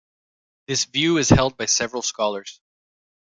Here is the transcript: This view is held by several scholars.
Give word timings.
This 0.65 0.85
view 0.85 1.17
is 1.19 1.29
held 1.29 1.57
by 1.57 1.67
several 1.67 2.01
scholars. 2.01 2.59